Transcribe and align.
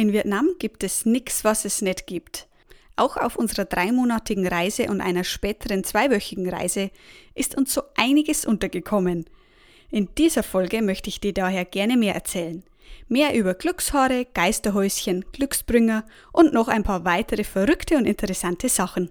In 0.00 0.14
Vietnam 0.14 0.48
gibt 0.58 0.82
es 0.82 1.04
nichts, 1.04 1.44
was 1.44 1.66
es 1.66 1.82
nicht 1.82 2.06
gibt. 2.06 2.48
Auch 2.96 3.18
auf 3.18 3.36
unserer 3.36 3.66
dreimonatigen 3.66 4.46
Reise 4.46 4.86
und 4.88 5.02
einer 5.02 5.24
späteren 5.24 5.84
zweiwöchigen 5.84 6.48
Reise 6.48 6.90
ist 7.34 7.54
uns 7.54 7.74
so 7.74 7.82
einiges 7.96 8.46
untergekommen. 8.46 9.26
In 9.90 10.08
dieser 10.16 10.42
Folge 10.42 10.80
möchte 10.80 11.10
ich 11.10 11.20
dir 11.20 11.34
daher 11.34 11.66
gerne 11.66 11.98
mehr 11.98 12.14
erzählen. 12.14 12.64
Mehr 13.08 13.34
über 13.34 13.52
Glückshaare, 13.52 14.26
Geisterhäuschen, 14.32 15.26
Glücksbringer 15.32 16.06
und 16.32 16.54
noch 16.54 16.68
ein 16.68 16.82
paar 16.82 17.04
weitere 17.04 17.44
verrückte 17.44 17.98
und 17.98 18.06
interessante 18.06 18.70
Sachen. 18.70 19.10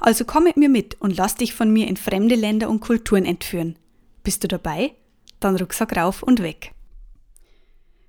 Also 0.00 0.24
komm 0.24 0.44
mit 0.44 0.56
mir 0.56 0.70
mit 0.70 1.00
und 1.00 1.16
lass 1.16 1.34
dich 1.34 1.54
von 1.54 1.70
mir 1.70 1.86
in 1.86 1.96
fremde 1.96 2.34
Länder 2.34 2.70
und 2.70 2.80
Kulturen 2.80 3.26
entführen. 3.26 3.78
Bist 4.24 4.42
du 4.42 4.48
dabei? 4.48 4.94
Dann 5.38 5.56
Rucksack 5.56 5.96
rauf 5.96 6.22
und 6.22 6.42
weg. 6.42 6.72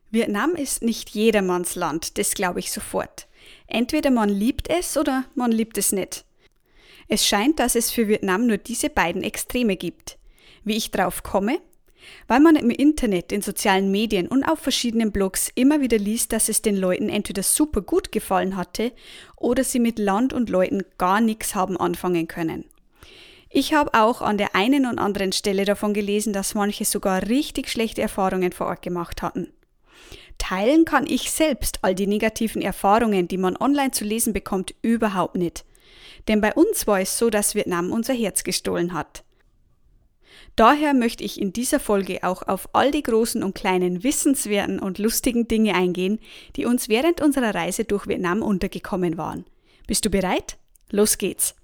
Vietnam 0.09 0.55
ist 0.55 0.83
nicht 0.83 1.09
jedermanns 1.11 1.75
Land, 1.75 2.17
das 2.17 2.33
glaube 2.33 2.59
ich 2.59 2.71
sofort. 2.71 3.27
Entweder 3.67 4.11
man 4.11 4.29
liebt 4.29 4.69
es 4.69 4.97
oder 4.97 5.25
man 5.35 5.51
liebt 5.51 5.77
es 5.77 5.91
nicht. 5.91 6.25
Es 7.07 7.25
scheint, 7.25 7.59
dass 7.59 7.75
es 7.75 7.91
für 7.91 8.07
Vietnam 8.07 8.47
nur 8.47 8.57
diese 8.57 8.89
beiden 8.89 9.23
Extreme 9.23 9.75
gibt. 9.75 10.17
Wie 10.63 10.77
ich 10.77 10.91
drauf 10.91 11.23
komme? 11.23 11.59
Weil 12.27 12.39
man 12.39 12.55
im 12.55 12.69
Internet, 12.69 13.31
in 13.31 13.41
sozialen 13.41 13.91
Medien 13.91 14.27
und 14.27 14.43
auf 14.43 14.59
verschiedenen 14.59 15.11
Blogs 15.11 15.51
immer 15.55 15.81
wieder 15.81 15.97
liest, 15.97 16.33
dass 16.33 16.49
es 16.49 16.61
den 16.61 16.75
Leuten 16.75 17.09
entweder 17.09 17.43
super 17.43 17.81
gut 17.81 18.11
gefallen 18.11 18.55
hatte 18.55 18.91
oder 19.35 19.63
sie 19.63 19.79
mit 19.79 19.99
Land 19.99 20.33
und 20.33 20.49
Leuten 20.49 20.83
gar 20.97 21.21
nichts 21.21 21.55
haben 21.55 21.77
anfangen 21.77 22.27
können. 22.27 22.65
Ich 23.49 23.73
habe 23.73 23.93
auch 23.93 24.21
an 24.21 24.37
der 24.37 24.55
einen 24.55 24.85
und 24.85 24.97
anderen 24.97 25.33
Stelle 25.33 25.65
davon 25.65 25.93
gelesen, 25.93 26.31
dass 26.31 26.55
manche 26.55 26.85
sogar 26.85 27.23
richtig 27.27 27.69
schlechte 27.69 28.01
Erfahrungen 28.01 28.53
vor 28.53 28.67
Ort 28.67 28.81
gemacht 28.81 29.21
hatten. 29.21 29.51
Teilen 30.37 30.85
kann 30.85 31.05
ich 31.05 31.31
selbst 31.31 31.79
all 31.81 31.93
die 31.93 32.07
negativen 32.07 32.61
Erfahrungen, 32.61 33.27
die 33.27 33.37
man 33.37 33.57
online 33.57 33.91
zu 33.91 34.05
lesen 34.05 34.31
bekommt, 34.31 34.73
überhaupt 34.81 35.35
nicht. 35.35 35.65
Denn 36.27 36.39
bei 36.39 36.53
uns 36.53 36.87
war 36.87 37.01
es 37.01 37.17
so, 37.17 37.29
dass 37.29 37.53
Vietnam 37.53 37.91
unser 37.91 38.13
Herz 38.13 38.43
gestohlen 38.43 38.93
hat. 38.93 39.23
Daher 40.55 40.93
möchte 40.93 41.23
ich 41.23 41.41
in 41.41 41.53
dieser 41.53 41.79
Folge 41.79 42.23
auch 42.23 42.47
auf 42.47 42.69
all 42.73 42.91
die 42.91 43.03
großen 43.03 43.43
und 43.43 43.55
kleinen 43.55 44.03
wissenswerten 44.03 44.79
und 44.79 44.99
lustigen 44.99 45.47
Dinge 45.47 45.75
eingehen, 45.75 46.19
die 46.55 46.65
uns 46.65 46.89
während 46.89 47.21
unserer 47.21 47.55
Reise 47.55 47.85
durch 47.85 48.07
Vietnam 48.07 48.41
untergekommen 48.41 49.17
waren. 49.17 49.45
Bist 49.87 50.05
du 50.05 50.09
bereit? 50.09 50.57
Los 50.89 51.17
geht's. 51.17 51.55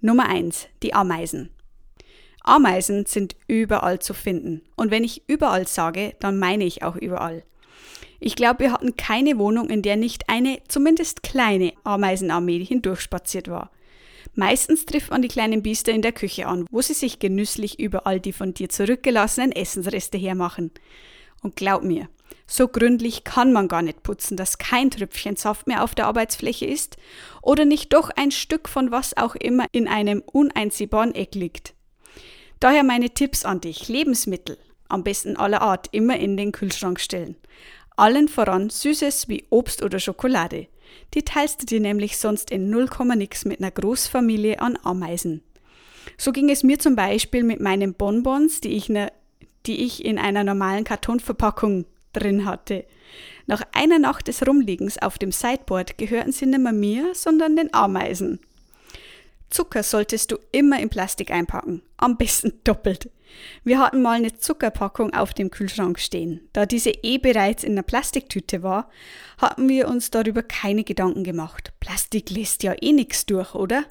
Nummer 0.00 0.28
eins: 0.28 0.68
Die 0.82 0.92
Ameisen. 0.92 1.50
Ameisen 2.42 3.06
sind 3.06 3.34
überall 3.48 3.98
zu 3.98 4.14
finden. 4.14 4.62
Und 4.76 4.90
wenn 4.90 5.04
ich 5.04 5.28
überall 5.28 5.66
sage, 5.66 6.14
dann 6.20 6.38
meine 6.38 6.64
ich 6.64 6.82
auch 6.82 6.96
überall. 6.96 7.42
Ich 8.20 8.36
glaube, 8.36 8.60
wir 8.60 8.72
hatten 8.72 8.96
keine 8.96 9.38
Wohnung, 9.38 9.68
in 9.68 9.82
der 9.82 9.96
nicht 9.96 10.28
eine 10.28 10.58
zumindest 10.68 11.22
kleine 11.22 11.72
Ameisenarmee 11.84 12.64
hindurchspaziert 12.64 13.48
war. 13.48 13.70
Meistens 14.38 14.84
trifft 14.84 15.10
man 15.10 15.22
die 15.22 15.28
kleinen 15.28 15.62
Biester 15.62 15.92
in 15.92 16.02
der 16.02 16.12
Küche 16.12 16.46
an, 16.46 16.66
wo 16.70 16.82
sie 16.82 16.92
sich 16.92 17.18
genüsslich 17.18 17.80
überall 17.80 18.20
die 18.20 18.34
von 18.34 18.52
dir 18.52 18.68
zurückgelassenen 18.68 19.50
Essensreste 19.50 20.18
hermachen. 20.18 20.72
Und 21.42 21.56
glaub 21.56 21.82
mir, 21.82 22.10
so 22.46 22.68
gründlich 22.68 23.24
kann 23.24 23.52
man 23.54 23.66
gar 23.66 23.80
nicht 23.80 24.02
putzen, 24.02 24.36
dass 24.36 24.58
kein 24.58 24.90
Tröpfchen 24.90 25.36
Saft 25.36 25.66
mehr 25.66 25.82
auf 25.82 25.94
der 25.94 26.06
Arbeitsfläche 26.06 26.66
ist 26.66 26.98
oder 27.40 27.64
nicht 27.64 27.94
doch 27.94 28.10
ein 28.10 28.30
Stück 28.30 28.68
von 28.68 28.90
was 28.90 29.16
auch 29.16 29.36
immer 29.36 29.64
in 29.72 29.88
einem 29.88 30.20
uneinsehbaren 30.20 31.14
Eck 31.14 31.34
liegt. 31.34 31.74
Daher 32.60 32.84
meine 32.84 33.10
Tipps 33.10 33.46
an 33.46 33.62
dich. 33.62 33.88
Lebensmittel, 33.88 34.58
am 34.88 35.02
besten 35.02 35.38
aller 35.38 35.62
Art, 35.62 35.88
immer 35.92 36.18
in 36.18 36.36
den 36.36 36.52
Kühlschrank 36.52 37.00
stellen. 37.00 37.36
Allen 37.96 38.28
voran 38.28 38.68
Süßes 38.68 39.28
wie 39.28 39.46
Obst 39.48 39.82
oder 39.82 39.98
Schokolade. 39.98 40.68
Die 41.14 41.22
teilst 41.22 41.62
du 41.62 41.66
dir 41.66 41.80
nämlich 41.80 42.16
sonst 42.16 42.50
in 42.50 42.70
0, 42.70 42.88
nix 43.16 43.44
mit 43.44 43.60
einer 43.60 43.70
Großfamilie 43.70 44.60
an 44.60 44.78
Ameisen. 44.82 45.42
So 46.16 46.32
ging 46.32 46.50
es 46.50 46.62
mir 46.62 46.78
zum 46.78 46.96
Beispiel 46.96 47.42
mit 47.42 47.60
meinen 47.60 47.94
Bonbons, 47.94 48.60
die 48.60 48.76
ich, 48.76 48.88
ne, 48.88 49.12
die 49.66 49.84
ich 49.84 50.04
in 50.04 50.18
einer 50.18 50.44
normalen 50.44 50.84
Kartonverpackung 50.84 51.86
drin 52.12 52.44
hatte. 52.46 52.84
Nach 53.46 53.62
einer 53.72 53.98
Nacht 53.98 54.28
des 54.28 54.46
Rumliegens 54.46 54.98
auf 54.98 55.18
dem 55.18 55.32
Sideboard 55.32 55.98
gehörten 55.98 56.32
sie 56.32 56.46
nicht 56.46 56.60
mehr 56.60 56.72
mir, 56.72 57.14
sondern 57.14 57.56
den 57.56 57.72
Ameisen. 57.72 58.40
Zucker 59.56 59.82
solltest 59.82 60.32
du 60.32 60.36
immer 60.52 60.78
in 60.80 60.90
Plastik 60.90 61.30
einpacken, 61.30 61.80
am 61.96 62.18
besten 62.18 62.52
doppelt. 62.64 63.08
Wir 63.64 63.78
hatten 63.78 64.02
mal 64.02 64.18
eine 64.18 64.36
Zuckerpackung 64.36 65.14
auf 65.14 65.32
dem 65.32 65.50
Kühlschrank 65.50 65.98
stehen. 65.98 66.46
Da 66.52 66.66
diese 66.66 66.90
eh 66.90 67.16
bereits 67.16 67.64
in 67.64 67.72
einer 67.72 67.82
Plastiktüte 67.82 68.62
war, 68.62 68.90
hatten 69.38 69.66
wir 69.70 69.88
uns 69.88 70.10
darüber 70.10 70.42
keine 70.42 70.84
Gedanken 70.84 71.24
gemacht. 71.24 71.72
Plastik 71.80 72.28
lässt 72.28 72.64
ja 72.64 72.74
eh 72.78 72.92
nichts 72.92 73.24
durch, 73.24 73.54
oder? 73.54 73.84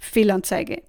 Fehlanzeige. 0.00 0.82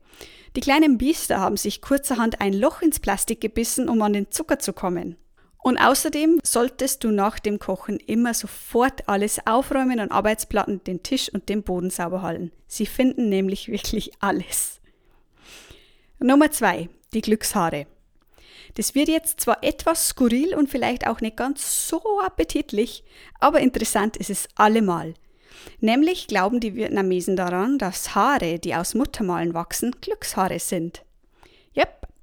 Die 0.55 0.61
kleinen 0.61 0.97
Biester 0.97 1.39
haben 1.39 1.57
sich 1.57 1.79
kurzerhand 1.79 2.41
ein 2.41 2.53
Loch 2.53 2.81
ins 2.81 2.99
Plastik 2.99 3.39
gebissen, 3.41 3.87
um 3.89 4.01
an 4.01 4.13
den 4.13 4.31
Zucker 4.31 4.57
zu 4.57 4.73
kommen. 4.73 5.17
Und 5.61 5.77
außerdem 5.77 6.39
solltest 6.43 7.03
du 7.03 7.11
nach 7.11 7.37
dem 7.37 7.59
Kochen 7.59 7.97
immer 7.97 8.33
sofort 8.33 9.07
alles 9.07 9.45
aufräumen 9.45 9.99
und 9.99 10.11
Arbeitsplatten, 10.11 10.83
den 10.85 11.03
Tisch 11.03 11.31
und 11.33 11.49
den 11.49 11.63
Boden 11.63 11.89
sauber 11.89 12.21
halten. 12.21 12.51
Sie 12.67 12.85
finden 12.85 13.27
nämlich 13.29 13.67
wirklich 13.67 14.11
alles. 14.21 14.79
Nummer 16.19 16.51
zwei, 16.51 16.89
die 17.13 17.21
Glückshaare. 17.21 17.87
Das 18.75 18.95
wird 18.95 19.09
jetzt 19.09 19.41
zwar 19.41 19.63
etwas 19.63 20.09
skurril 20.09 20.55
und 20.55 20.69
vielleicht 20.69 21.07
auch 21.07 21.21
nicht 21.21 21.37
ganz 21.37 21.87
so 21.87 22.01
appetitlich, 22.21 23.03
aber 23.39 23.59
interessant 23.59 24.15
ist 24.15 24.29
es 24.29 24.47
allemal. 24.55 25.13
Nämlich 25.81 26.27
glauben 26.27 26.59
die 26.59 26.75
Vietnamesen 26.75 27.35
daran, 27.35 27.77
dass 27.77 28.15
Haare, 28.15 28.59
die 28.59 28.75
aus 28.75 28.95
Muttermalen 28.95 29.53
wachsen, 29.53 29.95
Glückshaare 29.99 30.59
sind. 30.59 31.03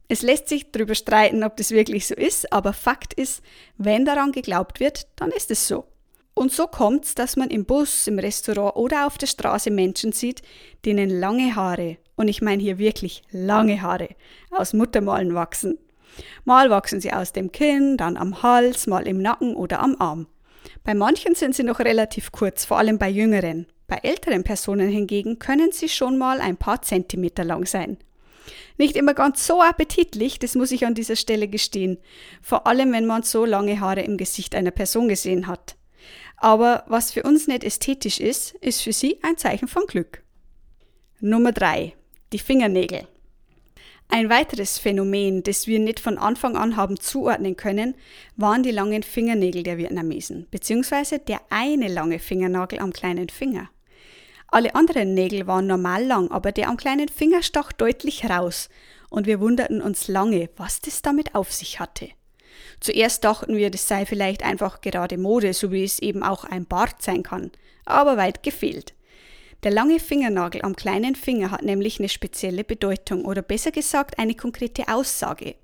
Es 0.09 0.23
lässt 0.23 0.49
sich 0.49 0.71
darüber 0.71 0.95
streiten, 0.95 1.43
ob 1.43 1.57
das 1.57 1.73
wirklich 1.73 2.07
so 2.07 2.15
ist, 2.15 2.53
aber 2.53 2.73
Fakt 2.73 3.15
ist, 3.15 3.43
wenn 3.77 4.05
daran 4.05 4.33
geglaubt 4.33 4.79
wird, 4.79 5.09
dann 5.17 5.31
ist 5.33 5.51
es 5.51 5.67
so. 5.67 5.87
Und 6.35 6.53
so 6.53 6.67
kommt's, 6.67 7.15
dass 7.15 7.37
man 7.37 7.51
im 7.51 7.65
Bus, 7.65 8.07
im 8.07 8.19
Restaurant 8.19 8.77
oder 8.77 9.07
auf 9.07 9.19
der 9.19 9.27
Straße 9.27 9.71
Menschen 9.71 10.13
sieht, 10.13 10.43
denen 10.85 11.09
lange 11.09 11.57
Haare, 11.57 11.97
und 12.15 12.29
ich 12.29 12.43
meine 12.43 12.63
hier 12.63 12.79
wirklich 12.79 13.23
lange 13.31 13.81
Haare, 13.83 14.11
aus 14.51 14.75
Muttermalen 14.75 15.35
wachsen. 15.35 15.79
Mal 16.45 16.71
wachsen 16.71 17.01
sie 17.01 17.13
aus 17.13 17.33
dem 17.33 17.53
Kinn, 17.53 17.97
dann 17.97 18.17
am 18.17 18.43
Hals, 18.43 18.87
mal 18.87 19.07
im 19.07 19.21
Nacken 19.21 19.57
oder 19.57 19.81
am 19.81 19.97
Arm. 19.99 20.27
Bei 20.85 20.95
manchen 20.95 21.35
sind 21.35 21.55
sie 21.55 21.63
noch 21.63 21.81
relativ 21.81 22.33
kurz, 22.33 22.65
vor 22.65 22.79
allem 22.79 22.99
bei 22.99 23.09
jüngeren. 23.09 23.67
Bei 23.87 23.97
älteren 24.03 24.45
Personen 24.45 24.89
hingegen 24.89 25.39
können 25.39 25.73
sie 25.73 25.89
schon 25.89 26.19
mal 26.19 26.41
ein 26.41 26.57
paar 26.57 26.83
Zentimeter 26.83 27.45
lang 27.45 27.67
sein. 27.67 27.99
Nicht 28.79 28.97
immer 28.97 29.15
ganz 29.15 29.47
so 29.47 29.63
appetitlich, 29.63 30.39
das 30.39 30.55
muss 30.55 30.73
ich 30.73 30.87
an 30.87 30.95
dieser 30.95 31.17
Stelle 31.17 31.49
gestehen, 31.49 31.99
vor 32.43 32.67
allem 32.67 32.93
wenn 32.93 33.07
man 33.07 33.23
so 33.23 33.45
lange 33.45 33.81
Haare 33.81 34.03
im 34.03 34.17
Gesicht 34.17 34.55
einer 34.55 34.71
Person 34.71 35.09
gesehen 35.09 35.47
hat. 35.47 35.77
Aber 36.37 36.85
was 36.87 37.13
für 37.13 37.23
uns 37.23 37.47
nicht 37.47 37.65
ästhetisch 37.65 38.21
ist, 38.21 38.55
ist 38.57 38.83
für 38.83 38.93
sie 38.93 39.19
ein 39.23 39.39
Zeichen 39.39 39.69
von 39.69 39.87
Glück. 39.87 40.23
Nummer 41.21 41.53
drei: 41.53 41.95
Die 42.33 42.39
Fingernägel. 42.39 43.07
Ein 44.09 44.31
weiteres 44.31 44.79
Phänomen, 44.79 45.43
das 45.43 45.67
wir 45.67 45.81
nicht 45.81 45.99
von 45.99 46.17
Anfang 46.17 46.57
an 46.57 46.77
haben 46.77 47.01
zuordnen 47.01 47.57
können, 47.57 47.95
waren 48.37 48.63
die 48.63 48.71
langen 48.71 49.03
Fingernägel 49.03 49.63
der 49.63 49.79
Vietnamesen, 49.79 50.47
beziehungsweise 50.51 51.19
der 51.19 51.41
eine 51.51 51.89
lange 51.89 52.19
Fingernagel 52.19 52.79
am 52.79 52.93
kleinen 52.93 53.29
Finger. 53.29 53.69
Alle 54.49 54.75
anderen 54.75 55.15
Nägel 55.15 55.47
waren 55.47 55.67
normal 55.67 56.05
lang, 56.05 56.31
aber 56.31 56.53
der 56.53 56.69
am 56.69 56.77
kleinen 56.77 57.09
Finger 57.09 57.43
stach 57.43 57.73
deutlich 57.73 58.29
raus, 58.29 58.69
und 59.11 59.27
wir 59.27 59.41
wunderten 59.41 59.81
uns 59.81 60.09
lange, 60.09 60.51
was 60.57 60.81
das 60.81 61.03
damit 61.03 61.35
auf 61.35 61.53
sich 61.53 61.81
hatte. 61.81 62.09
Zuerst 62.81 63.25
dachten 63.25 63.57
wir, 63.57 63.71
das 63.71 63.89
sei 63.89 64.07
vielleicht 64.07 64.43
einfach 64.43 64.81
gerade 64.81 65.19
Mode, 65.19 65.53
so 65.53 65.73
wie 65.73 65.85
es 65.85 65.99
eben 65.99 66.23
auch 66.23 66.45
ein 66.45 66.67
Bart 66.67 67.03
sein 67.03 67.23
kann, 67.23 67.51
aber 67.85 68.17
weit 68.17 68.43
gefehlt. 68.43 68.95
Der 69.63 69.71
lange 69.71 69.99
Fingernagel 69.99 70.63
am 70.63 70.77
kleinen 70.77 71.15
Finger 71.15 71.51
hat 71.51 71.63
nämlich 71.63 71.99
eine 71.99 72.09
spezielle 72.09 72.65
Bedeutung 72.65 73.25
oder 73.25 73.43
besser 73.43 73.73
gesagt 73.73 74.19
eine 74.19 74.35
konkrete 74.35 74.89
Aussage. 74.89 75.57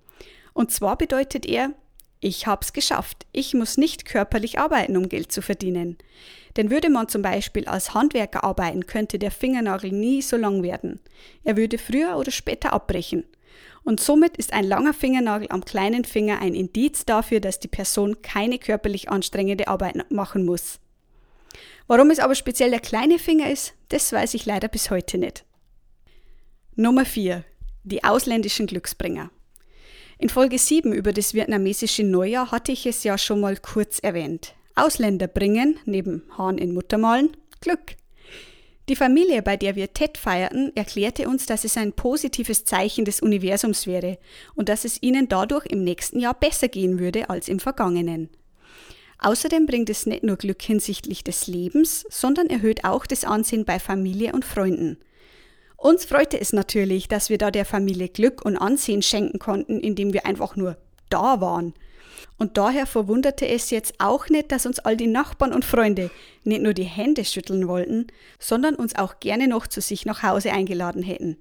Und 0.54 0.72
zwar 0.72 0.96
bedeutet 0.96 1.46
er, 1.46 1.72
ich 2.22 2.46
hab's 2.46 2.72
geschafft. 2.72 3.26
Ich 3.32 3.52
muss 3.52 3.76
nicht 3.76 4.04
körperlich 4.04 4.60
arbeiten, 4.60 4.96
um 4.96 5.08
Geld 5.08 5.32
zu 5.32 5.42
verdienen. 5.42 5.98
Denn 6.56 6.70
würde 6.70 6.88
man 6.88 7.08
zum 7.08 7.20
Beispiel 7.20 7.66
als 7.66 7.94
Handwerker 7.94 8.44
arbeiten, 8.44 8.86
könnte 8.86 9.18
der 9.18 9.32
Fingernagel 9.32 9.90
nie 9.90 10.22
so 10.22 10.36
lang 10.36 10.62
werden. 10.62 11.00
Er 11.42 11.56
würde 11.56 11.78
früher 11.78 12.16
oder 12.16 12.30
später 12.30 12.72
abbrechen. 12.72 13.24
Und 13.82 13.98
somit 13.98 14.36
ist 14.36 14.52
ein 14.52 14.64
langer 14.64 14.94
Fingernagel 14.94 15.48
am 15.50 15.64
kleinen 15.64 16.04
Finger 16.04 16.40
ein 16.40 16.54
Indiz 16.54 17.04
dafür, 17.04 17.40
dass 17.40 17.58
die 17.58 17.68
Person 17.68 18.22
keine 18.22 18.58
körperlich 18.58 19.10
anstrengende 19.10 19.66
Arbeit 19.66 20.08
machen 20.12 20.44
muss. 20.44 20.78
Warum 21.88 22.10
es 22.10 22.20
aber 22.20 22.36
speziell 22.36 22.70
der 22.70 22.78
kleine 22.78 23.18
Finger 23.18 23.50
ist, 23.50 23.74
das 23.88 24.12
weiß 24.12 24.34
ich 24.34 24.46
leider 24.46 24.68
bis 24.68 24.90
heute 24.90 25.18
nicht. 25.18 25.44
Nummer 26.76 27.04
4. 27.04 27.44
Die 27.82 28.04
ausländischen 28.04 28.68
Glücksbringer. 28.68 29.30
In 30.22 30.28
Folge 30.28 30.56
7 30.56 30.92
über 30.92 31.12
das 31.12 31.34
vietnamesische 31.34 32.04
Neujahr 32.04 32.52
hatte 32.52 32.70
ich 32.70 32.86
es 32.86 33.02
ja 33.02 33.18
schon 33.18 33.40
mal 33.40 33.56
kurz 33.56 33.98
erwähnt. 33.98 34.54
Ausländer 34.76 35.26
bringen, 35.26 35.80
neben 35.84 36.22
Hahn 36.38 36.58
in 36.58 36.74
Muttermalen, 36.74 37.36
Glück. 37.60 37.96
Die 38.88 38.94
Familie, 38.94 39.42
bei 39.42 39.56
der 39.56 39.74
wir 39.74 39.92
Ted 39.92 40.16
feierten, 40.16 40.70
erklärte 40.76 41.28
uns, 41.28 41.46
dass 41.46 41.64
es 41.64 41.76
ein 41.76 41.92
positives 41.92 42.64
Zeichen 42.64 43.04
des 43.04 43.20
Universums 43.20 43.88
wäre 43.88 44.16
und 44.54 44.68
dass 44.68 44.84
es 44.84 45.02
ihnen 45.02 45.26
dadurch 45.26 45.66
im 45.66 45.82
nächsten 45.82 46.20
Jahr 46.20 46.34
besser 46.34 46.68
gehen 46.68 47.00
würde 47.00 47.28
als 47.28 47.48
im 47.48 47.58
vergangenen. 47.58 48.28
Außerdem 49.18 49.66
bringt 49.66 49.90
es 49.90 50.06
nicht 50.06 50.22
nur 50.22 50.36
Glück 50.36 50.62
hinsichtlich 50.62 51.24
des 51.24 51.48
Lebens, 51.48 52.06
sondern 52.10 52.46
erhöht 52.46 52.84
auch 52.84 53.06
das 53.06 53.24
Ansehen 53.24 53.64
bei 53.64 53.80
Familie 53.80 54.34
und 54.34 54.44
Freunden. 54.44 54.98
Uns 55.82 56.04
freute 56.04 56.40
es 56.40 56.52
natürlich, 56.52 57.08
dass 57.08 57.28
wir 57.28 57.38
da 57.38 57.50
der 57.50 57.64
Familie 57.64 58.08
Glück 58.08 58.44
und 58.44 58.56
Ansehen 58.56 59.02
schenken 59.02 59.40
konnten, 59.40 59.80
indem 59.80 60.12
wir 60.12 60.26
einfach 60.26 60.54
nur 60.54 60.76
da 61.08 61.40
waren. 61.40 61.74
Und 62.38 62.56
daher 62.56 62.86
verwunderte 62.86 63.48
es 63.48 63.70
jetzt 63.70 63.94
auch 63.98 64.28
nicht, 64.28 64.52
dass 64.52 64.64
uns 64.64 64.78
all 64.78 64.96
die 64.96 65.08
Nachbarn 65.08 65.52
und 65.52 65.64
Freunde 65.64 66.12
nicht 66.44 66.62
nur 66.62 66.72
die 66.72 66.84
Hände 66.84 67.24
schütteln 67.24 67.66
wollten, 67.66 68.06
sondern 68.38 68.76
uns 68.76 68.94
auch 68.94 69.18
gerne 69.18 69.48
noch 69.48 69.66
zu 69.66 69.80
sich 69.80 70.06
nach 70.06 70.22
Hause 70.22 70.52
eingeladen 70.52 71.02
hätten. 71.02 71.36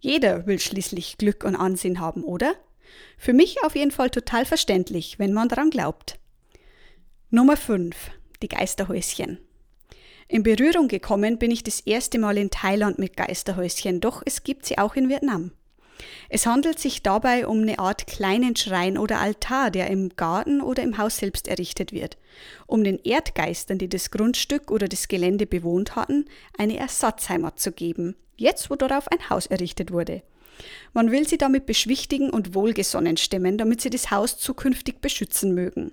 Jeder 0.00 0.46
will 0.46 0.58
schließlich 0.58 1.18
Glück 1.18 1.44
und 1.44 1.54
Ansehen 1.54 2.00
haben, 2.00 2.24
oder? 2.24 2.54
Für 3.18 3.34
mich 3.34 3.62
auf 3.62 3.76
jeden 3.76 3.90
Fall 3.90 4.08
total 4.08 4.46
verständlich, 4.46 5.18
wenn 5.18 5.34
man 5.34 5.50
daran 5.50 5.68
glaubt. 5.68 6.18
Nummer 7.28 7.58
5. 7.58 7.94
Die 8.40 8.48
Geisterhäuschen. 8.48 9.38
In 10.32 10.44
Berührung 10.44 10.88
gekommen 10.88 11.36
bin 11.36 11.50
ich 11.50 11.62
das 11.62 11.80
erste 11.80 12.18
Mal 12.18 12.38
in 12.38 12.48
Thailand 12.48 12.98
mit 12.98 13.18
Geisterhäuschen, 13.18 14.00
doch 14.00 14.22
es 14.24 14.44
gibt 14.44 14.64
sie 14.64 14.78
auch 14.78 14.94
in 14.94 15.10
Vietnam. 15.10 15.52
Es 16.30 16.46
handelt 16.46 16.78
sich 16.78 17.02
dabei 17.02 17.46
um 17.46 17.60
eine 17.60 17.78
Art 17.78 18.06
kleinen 18.06 18.56
Schrein 18.56 18.96
oder 18.96 19.20
Altar, 19.20 19.70
der 19.70 19.88
im 19.88 20.16
Garten 20.16 20.62
oder 20.62 20.82
im 20.84 20.96
Haus 20.96 21.18
selbst 21.18 21.48
errichtet 21.48 21.92
wird, 21.92 22.16
um 22.66 22.82
den 22.82 22.98
Erdgeistern, 22.98 23.76
die 23.76 23.90
das 23.90 24.10
Grundstück 24.10 24.70
oder 24.70 24.88
das 24.88 25.06
Gelände 25.06 25.44
bewohnt 25.44 25.96
hatten, 25.96 26.24
eine 26.56 26.78
Ersatzheimat 26.78 27.60
zu 27.60 27.70
geben, 27.70 28.16
jetzt 28.38 28.70
wo 28.70 28.74
darauf 28.76 29.08
ein 29.08 29.28
Haus 29.28 29.44
errichtet 29.44 29.92
wurde. 29.92 30.22
Man 30.94 31.10
will 31.10 31.28
sie 31.28 31.36
damit 31.36 31.66
beschwichtigen 31.66 32.30
und 32.30 32.54
wohlgesonnen 32.54 33.18
stimmen, 33.18 33.58
damit 33.58 33.82
sie 33.82 33.90
das 33.90 34.10
Haus 34.10 34.38
zukünftig 34.38 35.02
beschützen 35.02 35.54
mögen. 35.54 35.92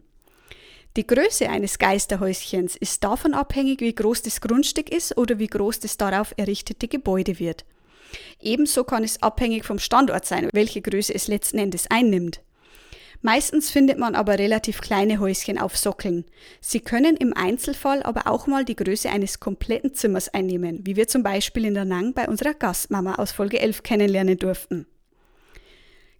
Die 0.99 1.07
Größe 1.07 1.49
eines 1.49 1.79
Geisterhäuschens 1.79 2.75
ist 2.75 3.05
davon 3.05 3.33
abhängig, 3.33 3.79
wie 3.79 3.95
groß 3.95 4.21
das 4.21 4.41
Grundstück 4.41 4.91
ist 4.91 5.17
oder 5.17 5.39
wie 5.39 5.47
groß 5.47 5.79
das 5.79 5.95
darauf 5.95 6.33
errichtete 6.35 6.89
Gebäude 6.89 7.39
wird. 7.39 7.63
Ebenso 8.41 8.83
kann 8.83 9.05
es 9.05 9.23
abhängig 9.23 9.63
vom 9.63 9.79
Standort 9.79 10.25
sein, 10.25 10.49
welche 10.51 10.81
Größe 10.81 11.15
es 11.15 11.29
letzten 11.29 11.57
Endes 11.57 11.89
einnimmt. 11.89 12.41
Meistens 13.21 13.69
findet 13.69 13.97
man 13.97 14.13
aber 14.13 14.37
relativ 14.37 14.81
kleine 14.81 15.21
Häuschen 15.21 15.57
auf 15.57 15.77
Sockeln. 15.77 16.25
Sie 16.59 16.81
können 16.81 17.15
im 17.15 17.33
Einzelfall 17.33 18.03
aber 18.03 18.27
auch 18.27 18.45
mal 18.45 18.65
die 18.65 18.75
Größe 18.75 19.09
eines 19.09 19.39
kompletten 19.39 19.93
Zimmers 19.93 20.27
einnehmen, 20.27 20.81
wie 20.85 20.97
wir 20.97 21.07
zum 21.07 21.23
Beispiel 21.23 21.63
in 21.63 21.75
der 21.75 21.85
Nang 21.85 22.13
bei 22.13 22.27
unserer 22.27 22.55
Gastmama 22.55 23.15
aus 23.15 23.31
Folge 23.31 23.61
11 23.61 23.83
kennenlernen 23.83 24.37
durften. 24.37 24.85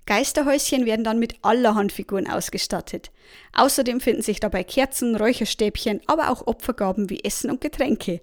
Geisterhäuschen 0.10 0.88
werden 0.88 1.04
dann 1.04 1.20
mit 1.20 1.36
allerhand 1.44 1.92
Figuren 1.92 2.28
ausgestattet. 2.28 3.12
Außerdem 3.54 4.02
finden 4.02 4.24
sich 4.24 4.40
dabei 4.40 4.64
Kerzen, 4.64 5.16
Räucherstäbchen, 5.16 6.02
aber 6.08 6.32
auch 6.32 6.48
Opfergaben 6.48 7.12
wie 7.12 7.24
Essen 7.24 7.52
und 7.52 7.62
Getränke. 7.62 8.20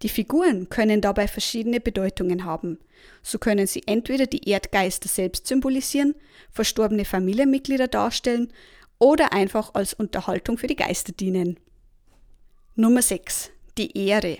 Die 0.00 0.08
Figuren 0.08 0.70
können 0.70 1.02
dabei 1.02 1.28
verschiedene 1.28 1.80
Bedeutungen 1.80 2.46
haben. 2.46 2.78
So 3.22 3.38
können 3.38 3.66
sie 3.66 3.82
entweder 3.84 4.26
die 4.26 4.48
Erdgeister 4.48 5.06
selbst 5.06 5.46
symbolisieren, 5.46 6.14
verstorbene 6.50 7.04
Familienmitglieder 7.04 7.88
darstellen 7.88 8.50
oder 8.98 9.34
einfach 9.34 9.74
als 9.74 9.92
Unterhaltung 9.92 10.56
für 10.56 10.66
die 10.66 10.76
Geister 10.76 11.12
dienen. 11.12 11.60
Nummer 12.74 13.02
6. 13.02 13.50
Die 13.76 13.98
Ehre. 14.08 14.38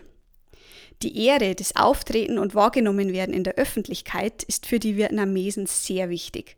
Die 1.02 1.26
Ehre, 1.26 1.54
das 1.54 1.76
Auftreten 1.76 2.38
und 2.38 2.54
Wahrgenommenwerden 2.54 3.34
in 3.34 3.44
der 3.44 3.56
Öffentlichkeit 3.56 4.42
ist 4.44 4.64
für 4.64 4.78
die 4.78 4.96
Vietnamesen 4.96 5.66
sehr 5.66 6.08
wichtig. 6.08 6.56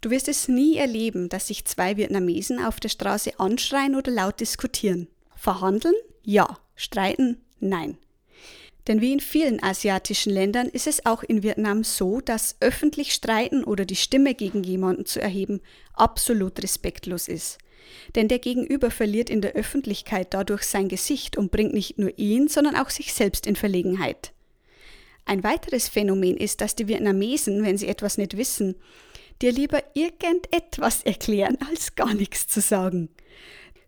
Du 0.00 0.10
wirst 0.10 0.28
es 0.28 0.48
nie 0.48 0.76
erleben, 0.76 1.28
dass 1.28 1.48
sich 1.48 1.64
zwei 1.64 1.96
Vietnamesen 1.96 2.62
auf 2.62 2.80
der 2.80 2.88
Straße 2.88 3.38
anschreien 3.38 3.94
oder 3.94 4.12
laut 4.12 4.40
diskutieren. 4.40 5.08
Verhandeln? 5.36 5.94
Ja. 6.22 6.58
Streiten? 6.76 7.38
Nein. 7.60 7.96
Denn 8.86 9.00
wie 9.00 9.12
in 9.12 9.20
vielen 9.20 9.62
asiatischen 9.62 10.32
Ländern 10.32 10.68
ist 10.68 10.86
es 10.86 11.06
auch 11.06 11.22
in 11.22 11.42
Vietnam 11.42 11.84
so, 11.84 12.20
dass 12.20 12.56
öffentlich 12.60 13.14
streiten 13.14 13.64
oder 13.64 13.86
die 13.86 13.96
Stimme 13.96 14.34
gegen 14.34 14.62
jemanden 14.62 15.06
zu 15.06 15.22
erheben 15.22 15.60
absolut 15.94 16.62
respektlos 16.62 17.28
ist. 17.28 17.58
Denn 18.14 18.28
der 18.28 18.38
Gegenüber 18.38 18.90
verliert 18.90 19.30
in 19.30 19.40
der 19.40 19.52
Öffentlichkeit 19.52 20.34
dadurch 20.34 20.64
sein 20.64 20.88
Gesicht 20.88 21.36
und 21.36 21.50
bringt 21.50 21.72
nicht 21.72 21.98
nur 21.98 22.12
ihn, 22.18 22.48
sondern 22.48 22.76
auch 22.76 22.90
sich 22.90 23.14
selbst 23.14 23.46
in 23.46 23.56
Verlegenheit. 23.56 24.32
Ein 25.24 25.42
weiteres 25.42 25.88
Phänomen 25.88 26.36
ist, 26.36 26.60
dass 26.60 26.76
die 26.76 26.88
Vietnamesen, 26.88 27.64
wenn 27.64 27.78
sie 27.78 27.88
etwas 27.88 28.18
nicht 28.18 28.36
wissen, 28.36 28.74
dir 29.42 29.52
lieber 29.52 29.82
irgendetwas 29.94 31.02
erklären, 31.02 31.58
als 31.68 31.94
gar 31.94 32.14
nichts 32.14 32.46
zu 32.48 32.60
sagen. 32.60 33.08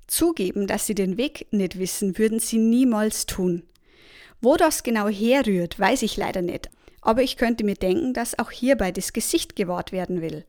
Zugeben, 0.06 0.66
dass 0.66 0.86
sie 0.86 0.94
den 0.94 1.16
Weg 1.16 1.46
nicht 1.50 1.78
wissen, 1.78 2.18
würden 2.18 2.38
sie 2.38 2.58
niemals 2.58 3.26
tun. 3.26 3.64
Wo 4.40 4.56
das 4.56 4.82
genau 4.82 5.08
herrührt, 5.08 5.78
weiß 5.78 6.02
ich 6.02 6.16
leider 6.16 6.42
nicht, 6.42 6.70
aber 7.00 7.22
ich 7.22 7.36
könnte 7.36 7.64
mir 7.64 7.74
denken, 7.74 8.12
dass 8.12 8.38
auch 8.38 8.50
hierbei 8.50 8.92
das 8.92 9.12
Gesicht 9.12 9.56
gewahrt 9.56 9.92
werden 9.92 10.20
will. 10.20 10.44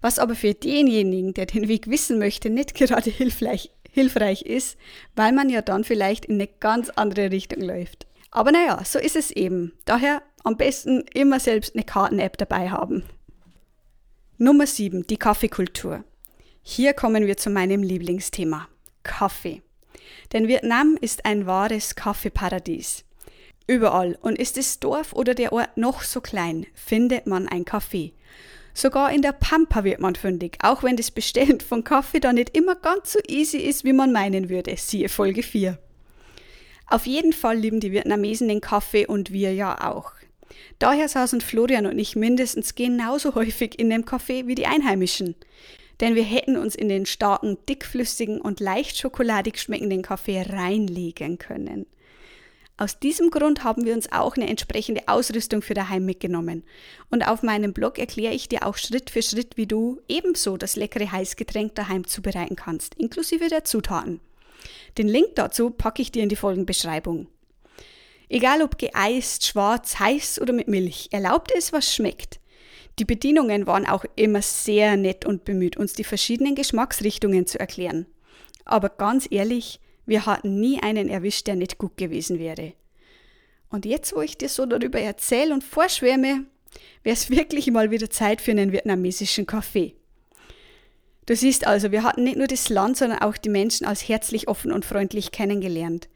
Was 0.00 0.18
aber 0.18 0.34
für 0.34 0.54
denjenigen, 0.54 1.34
der 1.34 1.46
den 1.46 1.68
Weg 1.68 1.88
wissen 1.88 2.18
möchte, 2.18 2.50
nicht 2.50 2.74
gerade 2.74 3.10
hilfreich, 3.10 3.70
hilfreich 3.90 4.42
ist, 4.42 4.76
weil 5.14 5.32
man 5.32 5.48
ja 5.48 5.62
dann 5.62 5.84
vielleicht 5.84 6.24
in 6.24 6.34
eine 6.34 6.48
ganz 6.48 6.90
andere 6.90 7.30
Richtung 7.30 7.62
läuft. 7.62 8.06
Aber 8.30 8.50
naja, 8.50 8.82
so 8.84 8.98
ist 8.98 9.16
es 9.16 9.30
eben. 9.30 9.72
Daher 9.84 10.22
am 10.42 10.56
besten 10.56 11.04
immer 11.14 11.38
selbst 11.38 11.74
eine 11.74 11.84
Karten-App 11.84 12.38
dabei 12.38 12.70
haben. 12.70 13.04
Nummer 14.42 14.66
7. 14.66 15.06
Die 15.06 15.18
Kaffeekultur. 15.18 16.02
Hier 16.64 16.94
kommen 16.94 17.28
wir 17.28 17.36
zu 17.36 17.48
meinem 17.48 17.84
Lieblingsthema. 17.84 18.66
Kaffee. 19.04 19.62
Denn 20.32 20.48
Vietnam 20.48 20.98
ist 21.00 21.24
ein 21.24 21.46
wahres 21.46 21.94
Kaffeeparadies. 21.94 23.04
Überall, 23.68 24.18
und 24.20 24.40
ist 24.40 24.56
das 24.56 24.80
Dorf 24.80 25.12
oder 25.12 25.34
der 25.34 25.52
Ort 25.52 25.76
noch 25.76 26.02
so 26.02 26.20
klein, 26.20 26.66
findet 26.74 27.28
man 27.28 27.46
ein 27.46 27.64
Kaffee. 27.64 28.14
Sogar 28.74 29.12
in 29.12 29.22
der 29.22 29.30
Pampa 29.30 29.84
wird 29.84 30.00
man 30.00 30.16
fündig, 30.16 30.58
auch 30.60 30.82
wenn 30.82 30.96
das 30.96 31.12
Bestellen 31.12 31.60
von 31.60 31.84
Kaffee 31.84 32.18
da 32.18 32.32
nicht 32.32 32.56
immer 32.56 32.74
ganz 32.74 33.12
so 33.12 33.20
easy 33.28 33.58
ist, 33.58 33.84
wie 33.84 33.92
man 33.92 34.10
meinen 34.10 34.48
würde. 34.48 34.74
Siehe 34.76 35.08
Folge 35.08 35.44
4. 35.44 35.78
Auf 36.88 37.06
jeden 37.06 37.32
Fall 37.32 37.58
lieben 37.58 37.78
die 37.78 37.92
Vietnamesen 37.92 38.48
den 38.48 38.60
Kaffee 38.60 39.06
und 39.06 39.32
wir 39.32 39.54
ja 39.54 39.88
auch. 39.88 40.14
Daher 40.78 41.08
saßen 41.08 41.40
Florian 41.40 41.86
und 41.86 41.98
ich 41.98 42.16
mindestens 42.16 42.74
genauso 42.74 43.34
häufig 43.34 43.78
in 43.78 43.90
dem 43.90 44.04
Café 44.04 44.46
wie 44.46 44.54
die 44.54 44.66
Einheimischen. 44.66 45.34
Denn 46.00 46.14
wir 46.14 46.24
hätten 46.24 46.56
uns 46.56 46.74
in 46.74 46.88
den 46.88 47.06
starken, 47.06 47.58
dickflüssigen 47.68 48.40
und 48.40 48.60
leicht 48.60 48.98
schokoladig 48.98 49.58
schmeckenden 49.58 50.02
Kaffee 50.02 50.42
reinlegen 50.42 51.38
können. 51.38 51.86
Aus 52.76 52.98
diesem 52.98 53.30
Grund 53.30 53.62
haben 53.62 53.84
wir 53.84 53.94
uns 53.94 54.10
auch 54.10 54.36
eine 54.36 54.48
entsprechende 54.48 55.02
Ausrüstung 55.06 55.62
für 55.62 55.74
daheim 55.74 56.04
mitgenommen. 56.04 56.64
Und 57.10 57.22
auf 57.22 57.42
meinem 57.44 57.72
Blog 57.72 57.98
erkläre 57.98 58.34
ich 58.34 58.48
dir 58.48 58.66
auch 58.66 58.76
Schritt 58.76 59.10
für 59.10 59.22
Schritt, 59.22 59.56
wie 59.56 59.66
du 59.66 60.00
ebenso 60.08 60.56
das 60.56 60.74
leckere 60.74 61.12
Heißgetränk 61.12 61.76
daheim 61.76 62.06
zubereiten 62.06 62.56
kannst, 62.56 62.94
inklusive 62.96 63.48
der 63.48 63.64
Zutaten. 63.64 64.20
Den 64.98 65.06
Link 65.06 65.36
dazu 65.36 65.70
packe 65.70 66.02
ich 66.02 66.10
dir 66.10 66.22
in 66.22 66.28
die 66.28 66.36
Folgenbeschreibung. 66.36 67.28
Egal 68.32 68.62
ob 68.62 68.78
geeist, 68.78 69.44
schwarz, 69.44 69.98
heiß 69.98 70.40
oder 70.40 70.54
mit 70.54 70.66
Milch, 70.66 71.10
erlaubt 71.12 71.52
es, 71.54 71.70
was 71.70 71.94
schmeckt. 71.94 72.40
Die 72.98 73.04
Bedienungen 73.04 73.66
waren 73.66 73.86
auch 73.86 74.06
immer 74.16 74.40
sehr 74.40 74.96
nett 74.96 75.26
und 75.26 75.44
bemüht, 75.44 75.76
uns 75.76 75.92
die 75.92 76.02
verschiedenen 76.02 76.54
Geschmacksrichtungen 76.54 77.46
zu 77.46 77.60
erklären. 77.60 78.06
Aber 78.64 78.88
ganz 78.88 79.28
ehrlich, 79.30 79.80
wir 80.06 80.24
hatten 80.24 80.58
nie 80.60 80.82
einen 80.82 81.10
erwischt, 81.10 81.46
der 81.46 81.56
nicht 81.56 81.76
gut 81.76 81.98
gewesen 81.98 82.38
wäre. 82.38 82.72
Und 83.68 83.84
jetzt, 83.84 84.16
wo 84.16 84.22
ich 84.22 84.38
dir 84.38 84.48
so 84.48 84.64
darüber 84.64 84.98
erzähle 84.98 85.52
und 85.52 85.62
vorschwärme, 85.62 86.46
wäre 87.02 87.14
es 87.14 87.28
wirklich 87.30 87.70
mal 87.70 87.90
wieder 87.90 88.08
Zeit 88.08 88.40
für 88.40 88.52
einen 88.52 88.72
vietnamesischen 88.72 89.44
Kaffee. 89.44 89.94
Du 91.32 91.36
siehst 91.36 91.66
also, 91.66 91.92
wir 91.92 92.02
hatten 92.02 92.24
nicht 92.24 92.36
nur 92.36 92.46
das 92.46 92.68
Land, 92.68 92.98
sondern 92.98 93.20
auch 93.20 93.38
die 93.38 93.48
Menschen 93.48 93.86
als 93.86 94.06
herzlich 94.06 94.48
offen 94.48 94.70
und 94.70 94.84
freundlich 94.84 95.30
kennengelernt. 95.30 96.10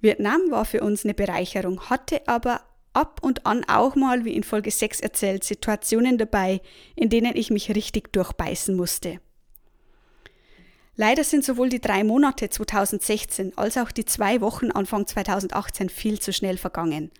Vietnam 0.00 0.40
war 0.48 0.64
für 0.64 0.80
uns 0.80 1.04
eine 1.04 1.12
Bereicherung, 1.12 1.90
hatte 1.90 2.26
aber 2.26 2.62
ab 2.94 3.20
und 3.22 3.44
an 3.44 3.64
auch 3.64 3.96
mal, 3.96 4.24
wie 4.24 4.32
in 4.32 4.44
Folge 4.44 4.70
6 4.70 5.00
erzählt, 5.00 5.44
Situationen 5.44 6.16
dabei, 6.16 6.62
in 6.96 7.10
denen 7.10 7.36
ich 7.36 7.50
mich 7.50 7.68
richtig 7.74 8.14
durchbeißen 8.14 8.74
musste. 8.74 9.20
Leider 10.94 11.24
sind 11.24 11.42
sowohl 11.42 11.70
die 11.70 11.80
drei 11.80 12.04
Monate 12.04 12.50
2016 12.50 13.56
als 13.56 13.78
auch 13.78 13.90
die 13.92 14.04
zwei 14.04 14.42
Wochen 14.42 14.70
Anfang 14.70 15.06
2018 15.06 15.88
viel 15.88 16.20
zu 16.20 16.34
schnell 16.34 16.58
vergangen. 16.58 17.10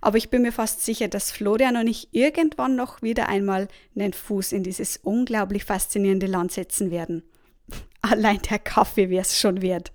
Aber 0.00 0.18
ich 0.18 0.30
bin 0.30 0.42
mir 0.42 0.50
fast 0.50 0.84
sicher, 0.84 1.06
dass 1.06 1.30
Florian 1.30 1.76
und 1.76 1.86
ich 1.86 2.08
irgendwann 2.12 2.74
noch 2.74 3.02
wieder 3.02 3.28
einmal 3.28 3.68
einen 3.94 4.12
Fuß 4.12 4.50
in 4.50 4.64
dieses 4.64 4.96
unglaublich 4.96 5.64
faszinierende 5.64 6.26
Land 6.26 6.50
setzen 6.50 6.90
werden. 6.90 7.22
Allein 8.02 8.40
der 8.50 8.58
Kaffee 8.58 9.10
wäre 9.10 9.22
es 9.22 9.38
schon 9.38 9.62
wert. 9.62 9.92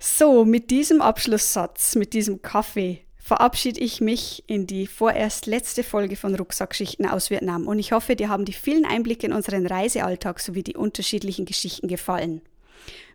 So, 0.00 0.44
mit 0.44 0.70
diesem 0.70 1.00
Abschlusssatz, 1.00 1.94
mit 1.94 2.14
diesem 2.14 2.42
Kaffee, 2.42 3.04
verabschiede 3.28 3.80
ich 3.80 4.00
mich 4.00 4.42
in 4.46 4.66
die 4.66 4.86
vorerst 4.86 5.44
letzte 5.44 5.84
Folge 5.84 6.16
von 6.16 6.34
Rucksackgeschichten 6.34 7.04
aus 7.04 7.28
Vietnam 7.28 7.68
und 7.68 7.78
ich 7.78 7.92
hoffe, 7.92 8.16
dir 8.16 8.30
haben 8.30 8.46
die 8.46 8.54
vielen 8.54 8.86
Einblicke 8.86 9.26
in 9.26 9.34
unseren 9.34 9.66
Reisealltag 9.66 10.40
sowie 10.40 10.62
die 10.62 10.76
unterschiedlichen 10.76 11.44
Geschichten 11.44 11.88
gefallen. 11.88 12.40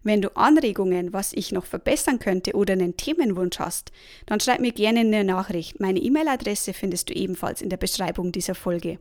Wenn 0.04 0.22
du 0.22 0.38
Anregungen, 0.38 1.14
was 1.14 1.34
ich 1.34 1.52
noch 1.52 1.66
verbessern 1.66 2.20
könnte 2.20 2.54
oder 2.54 2.74
einen 2.74 2.96
Themenwunsch 2.96 3.58
hast, 3.58 3.92
dann 4.28 4.40
schreib 4.40 4.60
mir 4.60 4.72
gerne 4.72 5.00
eine 5.00 5.24
Nachricht. 5.24 5.80
Meine 5.80 6.00
E-Mail-Adresse 6.00 6.74
findest 6.74 7.10
du 7.10 7.14
ebenfalls 7.16 7.64
in 7.64 7.70
der 7.70 7.78
Beschreibung 7.78 8.32
dieser 8.32 8.54
Folge. 8.54 9.00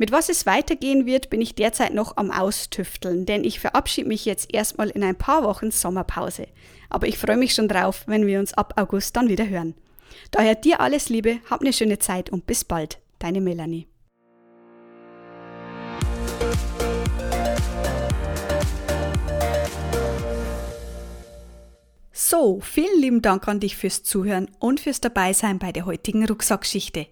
Mit 0.00 0.12
was 0.12 0.28
es 0.28 0.46
weitergehen 0.46 1.06
wird, 1.06 1.28
bin 1.28 1.40
ich 1.40 1.56
derzeit 1.56 1.92
noch 1.92 2.16
am 2.16 2.30
Austüfteln, 2.30 3.26
denn 3.26 3.42
ich 3.42 3.58
verabschiede 3.58 4.06
mich 4.06 4.24
jetzt 4.24 4.54
erstmal 4.54 4.90
in 4.90 5.02
ein 5.02 5.16
paar 5.16 5.42
Wochen 5.42 5.72
Sommerpause. 5.72 6.46
Aber 6.88 7.08
ich 7.08 7.18
freue 7.18 7.36
mich 7.36 7.52
schon 7.52 7.66
drauf, 7.66 8.04
wenn 8.06 8.24
wir 8.24 8.38
uns 8.38 8.54
ab 8.54 8.74
August 8.76 9.16
dann 9.16 9.28
wieder 9.28 9.48
hören. 9.48 9.74
Daher 10.30 10.54
dir 10.54 10.80
alles 10.80 11.08
Liebe, 11.08 11.40
hab 11.50 11.62
eine 11.62 11.72
schöne 11.72 11.98
Zeit 11.98 12.30
und 12.30 12.46
bis 12.46 12.64
bald. 12.64 13.00
Deine 13.18 13.40
Melanie. 13.40 13.88
So, 22.12 22.60
vielen 22.60 23.00
lieben 23.00 23.22
Dank 23.22 23.48
an 23.48 23.58
dich 23.58 23.76
fürs 23.76 24.04
Zuhören 24.04 24.48
und 24.60 24.78
fürs 24.78 25.00
Dabeisein 25.00 25.58
bei 25.58 25.72
der 25.72 25.86
heutigen 25.86 26.24
Rucksackgeschichte. 26.24 27.08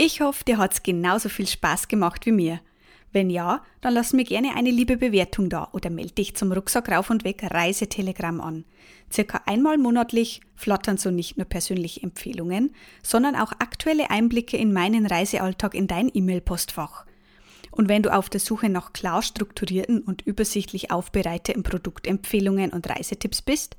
Ich 0.00 0.20
hoffe, 0.20 0.44
dir 0.44 0.58
hat's 0.58 0.84
genauso 0.84 1.28
viel 1.28 1.48
Spaß 1.48 1.88
gemacht 1.88 2.24
wie 2.24 2.30
mir. 2.30 2.60
Wenn 3.10 3.30
ja, 3.30 3.64
dann 3.80 3.94
lass 3.94 4.12
mir 4.12 4.22
gerne 4.22 4.54
eine 4.54 4.70
liebe 4.70 4.96
Bewertung 4.96 5.50
da 5.50 5.70
oder 5.72 5.90
melde 5.90 6.12
dich 6.12 6.36
zum 6.36 6.52
Rucksack 6.52 6.88
rauf 6.88 7.10
und 7.10 7.24
weg 7.24 7.42
Reisetelegramm 7.42 8.40
an. 8.40 8.64
Circa 9.12 9.42
einmal 9.46 9.76
monatlich 9.76 10.40
flattern 10.54 10.98
so 10.98 11.10
nicht 11.10 11.36
nur 11.36 11.46
persönliche 11.46 12.04
Empfehlungen, 12.04 12.76
sondern 13.02 13.34
auch 13.34 13.50
aktuelle 13.58 14.08
Einblicke 14.08 14.56
in 14.56 14.72
meinen 14.72 15.04
Reisealltag 15.04 15.74
in 15.74 15.88
dein 15.88 16.08
E-Mail-Postfach. 16.14 17.04
Und 17.72 17.88
wenn 17.88 18.04
du 18.04 18.14
auf 18.14 18.30
der 18.30 18.38
Suche 18.38 18.68
nach 18.68 18.92
klar 18.92 19.20
strukturierten 19.22 20.02
und 20.02 20.22
übersichtlich 20.22 20.92
aufbereiteten 20.92 21.64
Produktempfehlungen 21.64 22.70
und 22.70 22.88
Reisetipps 22.88 23.42
bist, 23.42 23.76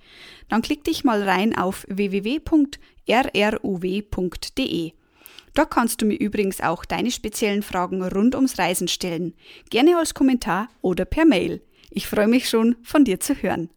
dann 0.50 0.62
klick 0.64 0.84
dich 0.84 1.06
mal 1.06 1.24
rein 1.24 1.58
auf 1.58 1.86
www.rruw.de 1.88 2.50
Dort 5.54 5.72
kannst 5.72 6.02
du 6.02 6.06
mir 6.06 6.20
übrigens 6.20 6.62
auch 6.62 6.86
deine 6.86 7.12
speziellen 7.12 7.64
Fragen 7.64 8.04
rund 8.04 8.36
ums 8.36 8.58
Reisen 8.58 8.88
stellen, 8.88 9.34
gerne 9.70 9.98
als 9.98 10.14
Kommentar 10.14 10.70
oder 10.82 11.06
per 11.06 11.26
Mail. 11.26 11.62
Ich 11.90 12.08
freue 12.08 12.28
mich 12.28 12.50
schon, 12.50 12.76
von 12.84 13.04
dir 13.04 13.20
zu 13.20 13.34
hören. 13.36 13.70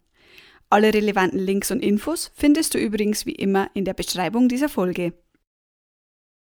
Alle 0.71 0.95
relevanten 0.95 1.39
Links 1.39 1.71
und 1.71 1.81
Infos 1.81 2.31
findest 2.35 2.75
du 2.75 2.79
übrigens 2.79 3.27
wie 3.27 3.35
immer 3.35 3.71
in 3.75 3.85
der 3.85 3.95
Beschreibung 3.95 4.49
dieser 4.49 4.69
Folge. 4.69 5.13